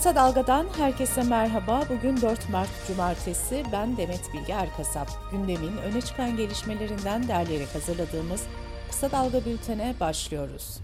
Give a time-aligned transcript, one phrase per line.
[0.00, 1.82] Kısa Dalga'dan herkese merhaba.
[1.88, 3.62] Bugün 4 Mart Cumartesi.
[3.72, 5.08] Ben Demet Bilge Erkasap.
[5.30, 8.42] Gündemin öne çıkan gelişmelerinden derleyerek hazırladığımız
[8.90, 10.80] Kısa Dalga bültene başlıyoruz.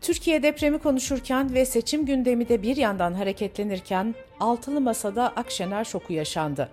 [0.00, 6.68] Türkiye depremi konuşurken ve seçim gündemi de bir yandan hareketlenirken altılı masada Akşener şoku yaşandı.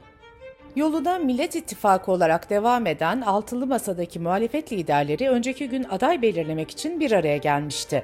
[0.75, 6.99] Yoluna Millet İttifakı olarak devam eden altılı masadaki muhalefet liderleri önceki gün aday belirlemek için
[6.99, 8.03] bir araya gelmişti.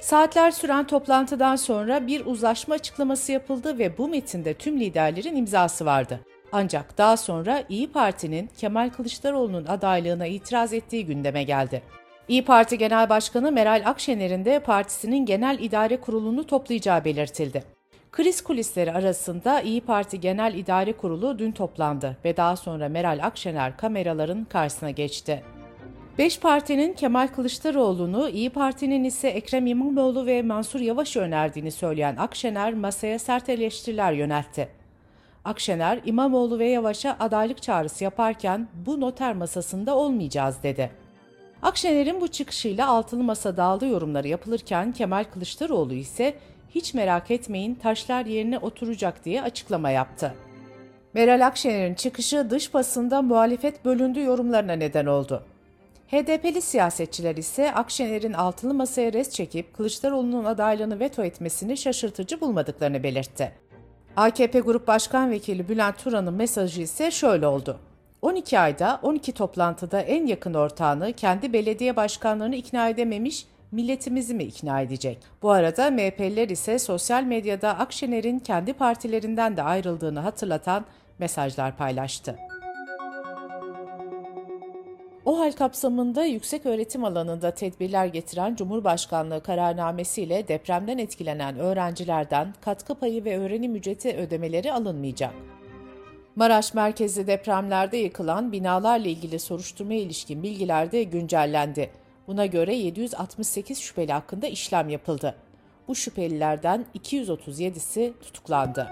[0.00, 6.20] Saatler süren toplantıdan sonra bir uzlaşma açıklaması yapıldı ve bu metinde tüm liderlerin imzası vardı.
[6.52, 11.82] Ancak daha sonra İyi Parti'nin Kemal Kılıçdaroğlu'nun adaylığına itiraz ettiği gündeme geldi.
[12.28, 17.64] İyi Parti Genel Başkanı Meral Akşener'in de partisinin genel idare kurulunu toplayacağı belirtildi.
[18.12, 23.76] Kriz kulisleri arasında İyi Parti Genel İdare Kurulu dün toplandı ve daha sonra Meral Akşener
[23.76, 25.42] kameraların karşısına geçti.
[26.18, 32.74] Beş partinin Kemal Kılıçdaroğlu'nu, İyi Parti'nin ise Ekrem İmamoğlu ve Mansur Yavaş önerdiğini söyleyen Akşener
[32.74, 34.68] masaya sert eleştiriler yöneltti.
[35.44, 40.90] Akşener, İmamoğlu ve Yavaş'a adaylık çağrısı yaparken bu noter masasında olmayacağız dedi.
[41.62, 46.34] Akşener'in bu çıkışıyla altılı masa dağıldı yorumları yapılırken Kemal Kılıçdaroğlu ise
[46.70, 50.34] hiç merak etmeyin taşlar yerine oturacak diye açıklama yaptı.
[51.14, 55.44] Meral Akşener'in çıkışı dış basında muhalefet bölündü yorumlarına neden oldu.
[56.12, 63.52] HDP'li siyasetçiler ise Akşener'in altılı masaya res çekip Kılıçdaroğlu'nun adaylığını veto etmesini şaşırtıcı bulmadıklarını belirtti.
[64.16, 67.78] AKP Grup Başkan Vekili Bülent Turan'ın mesajı ise şöyle oldu.
[68.22, 74.80] 12 ayda 12 toplantıda en yakın ortağını kendi belediye başkanlarını ikna edememiş, milletimizi mi ikna
[74.80, 75.18] edecek?
[75.42, 80.84] Bu arada MHP'liler ise sosyal medyada Akşener'in kendi partilerinden de ayrıldığını hatırlatan
[81.18, 82.51] mesajlar paylaştı.
[85.52, 93.38] Hal kapsamında yüksek öğretim alanında tedbirler getiren Cumhurbaşkanlığı kararnamesiyle depremden etkilenen öğrencilerden katkı payı ve
[93.38, 95.34] öğrenim ücreti ödemeleri alınmayacak.
[96.36, 101.90] Maraş merkezli depremlerde yıkılan binalarla ilgili soruşturmaya ilişkin bilgiler de güncellendi.
[102.26, 105.34] Buna göre 768 şüpheli hakkında işlem yapıldı.
[105.88, 108.88] Bu şüphelilerden 237'si tutuklandı.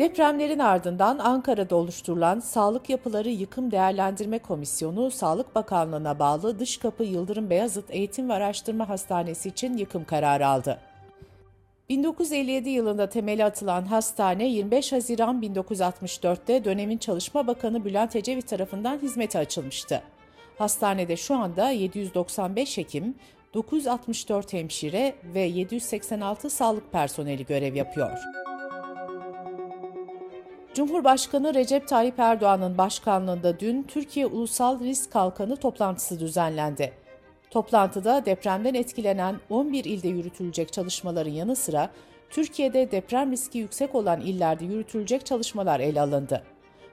[0.00, 7.84] Depremlerin ardından Ankara'da oluşturulan Sağlık Yapıları Yıkım Değerlendirme Komisyonu, Sağlık Bakanlığı'na bağlı Dışkapı Yıldırım Beyazıt
[7.90, 10.78] Eğitim ve Araştırma Hastanesi için yıkım kararı aldı.
[11.88, 19.38] 1957 yılında temeli atılan hastane 25 Haziran 1964'te dönemin Çalışma Bakanı Bülent Ecevit tarafından hizmete
[19.38, 20.02] açılmıştı.
[20.58, 23.14] Hastanede şu anda 795 hekim,
[23.54, 28.18] 964 hemşire ve 786 sağlık personeli görev yapıyor.
[30.74, 36.92] Cumhurbaşkanı Recep Tayyip Erdoğan'ın başkanlığında dün Türkiye Ulusal Risk Kalkanı toplantısı düzenlendi.
[37.50, 41.90] Toplantıda depremden etkilenen 11 ilde yürütülecek çalışmaların yanı sıra
[42.30, 46.42] Türkiye'de deprem riski yüksek olan illerde yürütülecek çalışmalar ele alındı.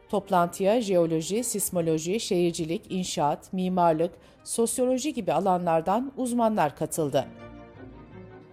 [0.09, 4.12] Toplantıya jeoloji, sismoloji, şehircilik, inşaat, mimarlık,
[4.44, 7.26] sosyoloji gibi alanlardan uzmanlar katıldı.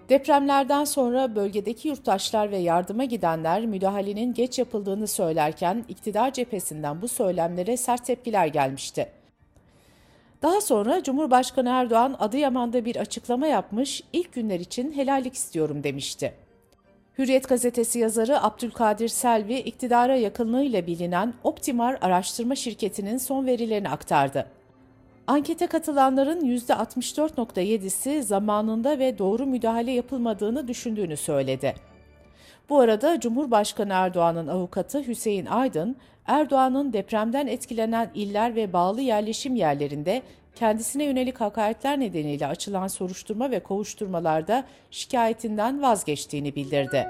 [0.08, 7.76] Depremlerden sonra bölgedeki yurttaşlar ve yardıma gidenler müdahalenin geç yapıldığını söylerken iktidar cephesinden bu söylemlere
[7.76, 9.08] sert tepkiler gelmişti.
[10.42, 16.34] Daha sonra Cumhurbaşkanı Erdoğan Adıyaman'da bir açıklama yapmış, ilk günler için helallik istiyorum demişti.
[17.18, 24.46] Hürriyet gazetesi yazarı Abdülkadir Selvi, iktidara yakınlığıyla bilinen Optimar araştırma şirketinin son verilerini aktardı.
[25.26, 31.74] Ankete katılanların %64.7'si zamanında ve doğru müdahale yapılmadığını düşündüğünü söyledi.
[32.68, 35.96] Bu arada Cumhurbaşkanı Erdoğan'ın avukatı Hüseyin Aydın,
[36.26, 40.22] Erdoğan'ın depremden etkilenen iller ve bağlı yerleşim yerlerinde
[40.54, 47.06] kendisine yönelik hakaretler nedeniyle açılan soruşturma ve kovuşturmalarda şikayetinden vazgeçtiğini bildirdi.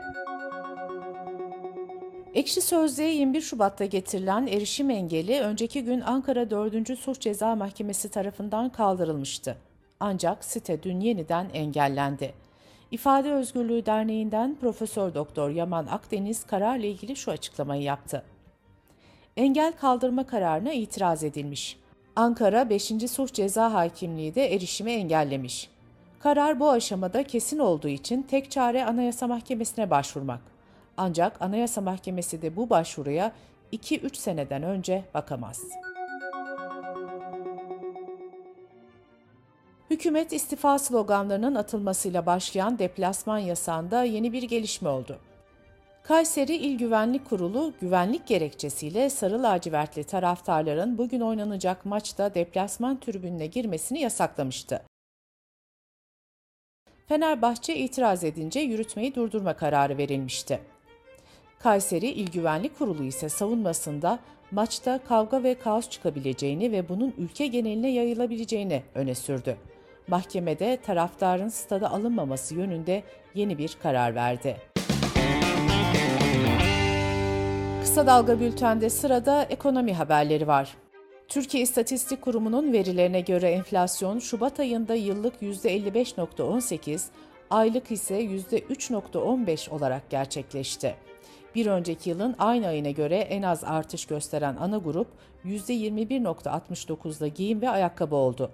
[2.34, 6.98] Ekşi Sözlüğe 21 Şubat'ta getirilen erişim engeli önceki gün Ankara 4.
[6.98, 9.56] Suç Ceza Mahkemesi tarafından kaldırılmıştı.
[10.00, 12.34] Ancak site dün yeniden engellendi.
[12.90, 18.22] İfade Özgürlüğü Derneği'nden Profesör Doktor Yaman Akdeniz kararla ilgili şu açıklamayı yaptı.
[19.36, 21.78] Engel kaldırma kararına itiraz edilmiş.
[22.16, 22.92] Ankara 5.
[23.10, 25.70] Suç Ceza Hakimliği de erişimi engellemiş.
[26.18, 30.53] Karar bu aşamada kesin olduğu için tek çare Anayasa Mahkemesi'ne başvurmak.
[30.96, 33.32] Ancak Anayasa Mahkemesi de bu başvuruya
[33.72, 35.62] 2-3 seneden önce bakamaz.
[39.90, 45.18] Hükümet istifa sloganlarının atılmasıyla başlayan deplasman yasağında yeni bir gelişme oldu.
[46.02, 54.00] Kayseri İl Güvenlik Kurulu güvenlik gerekçesiyle sarı lacivertli taraftarların bugün oynanacak maçta deplasman tribününe girmesini
[54.00, 54.82] yasaklamıştı.
[57.06, 60.60] Fenerbahçe itiraz edince yürütmeyi durdurma kararı verilmişti.
[61.64, 64.18] Kayseri İl Güvenlik Kurulu ise savunmasında
[64.50, 69.56] maçta kavga ve kaos çıkabileceğini ve bunun ülke geneline yayılabileceğini öne sürdü.
[70.08, 73.02] Mahkemede taraftarın stada alınmaması yönünde
[73.34, 74.56] yeni bir karar verdi.
[77.80, 80.76] Kısa Dalga Bülten'de sırada ekonomi haberleri var.
[81.28, 87.02] Türkiye İstatistik Kurumu'nun verilerine göre enflasyon Şubat ayında yıllık %55.18,
[87.50, 90.94] aylık ise %3.15 olarak gerçekleşti.
[91.54, 95.08] Bir önceki yılın aynı ayına göre en az artış gösteren ana grup
[95.44, 98.50] %21.69'da giyim ve ayakkabı oldu.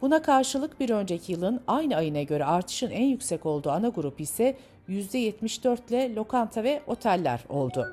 [0.00, 4.56] Buna karşılık bir önceki yılın aynı ayına göre artışın en yüksek olduğu ana grup ise
[4.88, 7.86] %74 ile lokanta ve oteller oldu.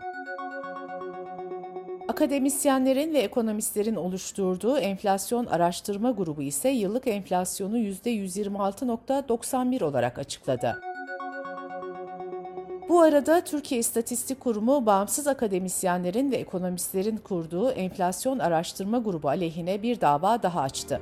[2.08, 10.87] Akademisyenlerin ve ekonomistlerin oluşturduğu enflasyon araştırma grubu ise yıllık enflasyonu %126.91 olarak açıkladı.
[12.90, 20.02] Bu arada Türkiye İstatistik Kurumu bağımsız akademisyenlerin ve ekonomistlerin kurduğu enflasyon araştırma grubu aleyhine bir
[20.02, 21.02] dava daha açtı.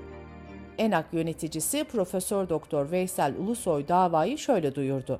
[0.78, 5.20] ENAK yöneticisi Profesör Doktor Veysel Ulusoy davayı şöyle duyurdu.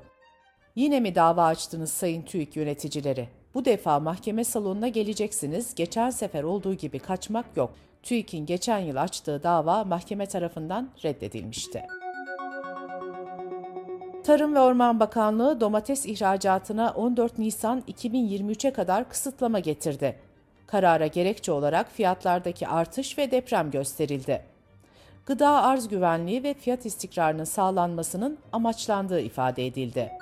[0.76, 3.28] Yine mi dava açtınız Sayın TÜİK yöneticileri?
[3.54, 5.74] Bu defa mahkeme salonuna geleceksiniz.
[5.74, 7.74] Geçen sefer olduğu gibi kaçmak yok.
[8.02, 11.82] TÜİK'in geçen yıl açtığı dava mahkeme tarafından reddedilmişti.
[14.26, 20.16] Tarım ve Orman Bakanlığı domates ihracatına 14 Nisan 2023'e kadar kısıtlama getirdi.
[20.66, 24.42] Karara gerekçe olarak fiyatlardaki artış ve deprem gösterildi.
[25.26, 30.12] Gıda arz güvenliği ve fiyat istikrarının sağlanmasının amaçlandığı ifade edildi.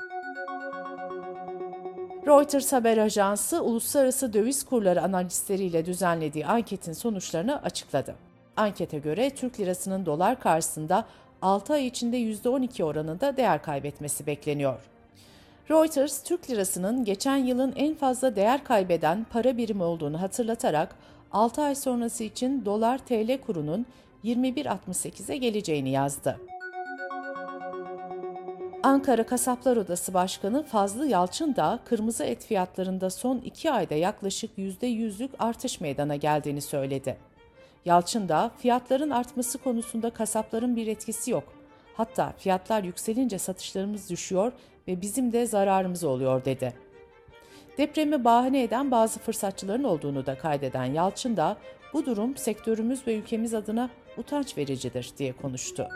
[2.27, 8.15] Reuters haber ajansı uluslararası döviz kurları analistleriyle düzenlediği anketin sonuçlarını açıkladı.
[8.57, 11.05] Ankete göre Türk lirasının dolar karşısında
[11.45, 14.81] 6 ay içinde %12 oranında değer kaybetmesi bekleniyor.
[15.71, 20.97] Reuters, Türk lirasının geçen yılın en fazla değer kaybeden para birimi olduğunu hatırlatarak
[21.33, 23.87] 6 ay sonrası için dolar TL kurunun
[24.25, 26.41] 21.68'e geleceğini yazdı.
[28.83, 35.31] Ankara Kasaplar Odası Başkanı Fazlı Yalçın da kırmızı et fiyatlarında son iki ayda yaklaşık %100'lük
[35.39, 37.17] artış meydana geldiğini söyledi.
[37.85, 41.45] Yalçın da fiyatların artması konusunda kasapların bir etkisi yok.
[41.95, 44.53] Hatta fiyatlar yükselince satışlarımız düşüyor
[44.89, 46.75] ve bizim de zararımız oluyor dedi.
[47.79, 51.57] Depremi bahane eden bazı fırsatçıların olduğunu da kaydeden Yalçın da
[51.93, 55.89] bu durum sektörümüz ve ülkemiz adına utanç vericidir diye konuştu.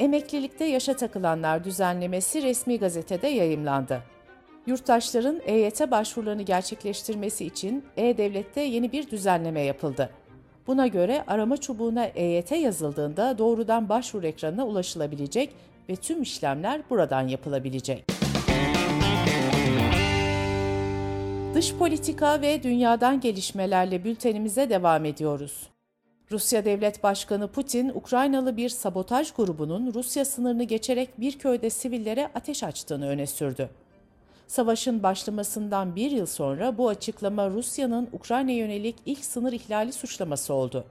[0.00, 4.02] Emeklilikte yaşa takılanlar düzenlemesi resmi gazetede yayımlandı.
[4.66, 10.10] Yurttaşların EYT başvurularını gerçekleştirmesi için E-Devlet'te yeni bir düzenleme yapıldı.
[10.66, 15.54] Buna göre arama çubuğuna EYT yazıldığında doğrudan başvuru ekranına ulaşılabilecek
[15.88, 18.04] ve tüm işlemler buradan yapılabilecek.
[21.54, 25.68] Dış politika ve dünyadan gelişmelerle bültenimize devam ediyoruz.
[26.30, 32.64] Rusya Devlet Başkanı Putin, Ukraynalı bir sabotaj grubunun Rusya sınırını geçerek bir köyde sivillere ateş
[32.64, 33.70] açtığını öne sürdü.
[34.48, 40.84] Savaşın başlamasından bir yıl sonra bu açıklama Rusya'nın Ukrayna'ya yönelik ilk sınır ihlali suçlaması oldu.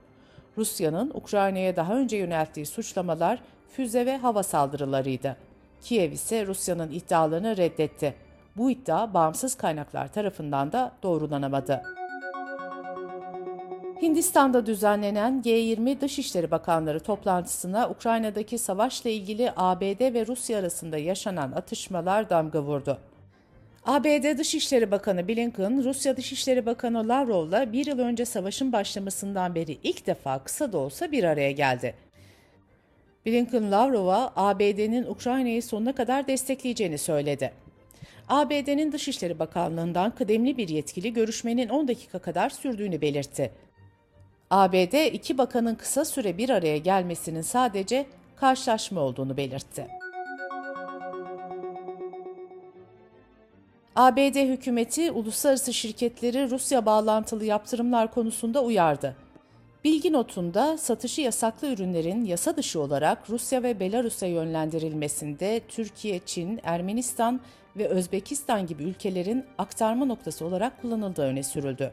[0.57, 3.39] Rusya'nın Ukrayna'ya daha önce yönelttiği suçlamalar
[3.69, 5.37] füze ve hava saldırılarıydı.
[5.81, 8.13] Kiev ise Rusya'nın iddialarını reddetti.
[8.57, 11.81] Bu iddia bağımsız kaynaklar tarafından da doğrulanamadı.
[14.01, 22.29] Hindistan'da düzenlenen G20 Dışişleri Bakanları toplantısına Ukrayna'daki savaşla ilgili ABD ve Rusya arasında yaşanan atışmalar
[22.29, 22.97] damga vurdu.
[23.87, 30.07] ABD Dışişleri Bakanı Blinken, Rusya Dışişleri Bakanı Lavrov'la bir yıl önce savaşın başlamasından beri ilk
[30.07, 31.95] defa kısa da olsa bir araya geldi.
[33.25, 37.51] Blinken Lavrov'a ABD'nin Ukrayna'yı sonuna kadar destekleyeceğini söyledi.
[38.29, 43.51] ABD'nin Dışişleri Bakanlığı'ndan kıdemli bir yetkili görüşmenin 10 dakika kadar sürdüğünü belirtti.
[44.49, 49.87] ABD iki bakanın kısa süre bir araya gelmesinin sadece karşılaşma olduğunu belirtti.
[53.97, 59.15] ABD hükümeti uluslararası şirketleri Rusya bağlantılı yaptırımlar konusunda uyardı.
[59.83, 67.39] Bilgi notunda satışı yasaklı ürünlerin yasa dışı olarak Rusya ve Belarus'a yönlendirilmesinde Türkiye, Çin, Ermenistan
[67.77, 71.91] ve Özbekistan gibi ülkelerin aktarma noktası olarak kullanıldığı öne sürüldü.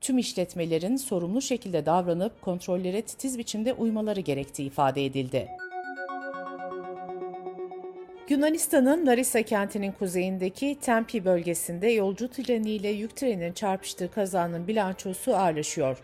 [0.00, 5.48] Tüm işletmelerin sorumlu şekilde davranıp kontrollere titiz biçimde uymaları gerektiği ifade edildi.
[8.28, 15.98] Yunanistan'ın Larissa kentinin kuzeyindeki Tempi bölgesinde yolcu treniyle yük treninin çarpıştığı kazanın bilançosu ağırlaşıyor.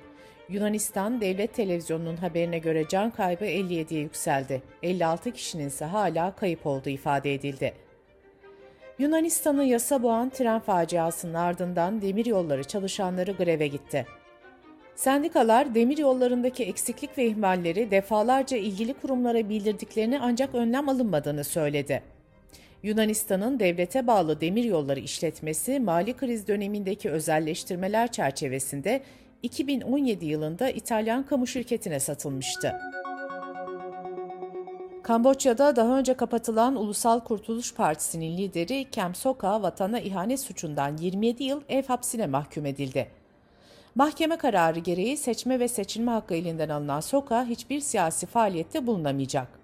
[0.49, 4.63] Yunanistan Devlet Televizyonu'nun haberine göre can kaybı 57'ye yükseldi.
[4.83, 7.75] 56 kişinin ise hala kayıp olduğu ifade edildi.
[8.99, 14.07] Yunanistan'ı yasa boğan tren faciasının ardından demiryolları çalışanları greve gitti.
[14.95, 22.12] Sendikalar demir yollarındaki eksiklik ve ihmalleri defalarca ilgili kurumlara bildirdiklerini ancak önlem alınmadığını söyledi.
[22.83, 29.03] Yunanistan'ın devlete bağlı demir yolları işletmesi mali kriz dönemindeki özelleştirmeler çerçevesinde
[29.43, 32.73] 2017 yılında İtalyan kamu şirketine satılmıştı.
[35.03, 41.61] Kamboçya'da daha önce kapatılan Ulusal Kurtuluş Partisi'nin lideri Kem Sokha vatana ihanet suçundan 27 yıl
[41.69, 43.09] ev hapsine mahkum edildi.
[43.95, 49.62] Mahkeme kararı gereği seçme ve seçilme hakkı elinden alınan Soka hiçbir siyasi faaliyette bulunamayacak.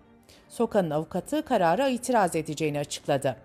[0.49, 3.37] Soka'nın avukatı karara itiraz edeceğini açıkladı.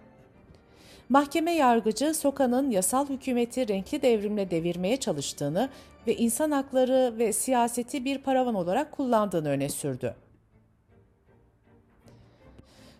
[1.09, 5.69] Mahkeme yargıcı Soka'nın yasal hükümeti renkli devrimle devirmeye çalıştığını
[6.07, 10.15] ve insan hakları ve siyaseti bir paravan olarak kullandığını öne sürdü.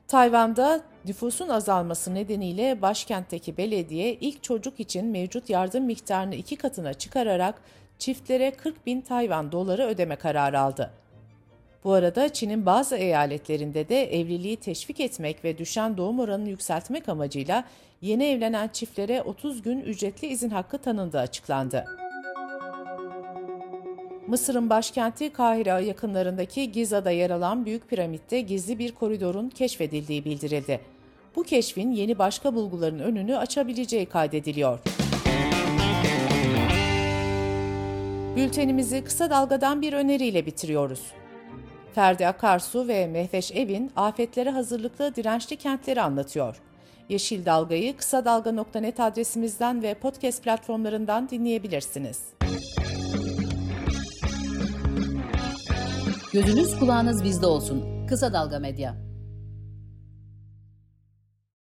[0.08, 7.62] Tayvan'da nüfusun azalması nedeniyle başkentteki belediye ilk çocuk için mevcut yardım miktarını iki katına çıkararak
[8.00, 10.92] çiftlere 40 bin Tayvan doları ödeme kararı aldı.
[11.84, 17.64] Bu arada Çin'in bazı eyaletlerinde de evliliği teşvik etmek ve düşen doğum oranını yükseltmek amacıyla
[18.02, 21.86] yeni evlenen çiftlere 30 gün ücretli izin hakkı tanındığı açıklandı.
[24.28, 30.80] Mısır'ın başkenti Kahire yakınlarındaki Giza'da yer alan Büyük Piramit'te gizli bir koridorun keşfedildiği bildirildi.
[31.36, 34.80] Bu keşfin yeni başka bulguların önünü açabileceği kaydediliyor.
[38.36, 41.02] Bültenimizi kısa dalgadan bir öneriyle bitiriyoruz.
[41.96, 46.62] Ferdi Akarsu ve Mehveş Evin afetlere hazırlıklı dirençli kentleri anlatıyor.
[47.10, 52.20] Yeşil Dalga'yı kısa dalga.net adresimizden ve podcast platformlarından dinleyebilirsiniz.
[56.34, 58.08] Gözünüz kulağınız bizde olsun.
[58.08, 59.13] Kısa Dalga Medya.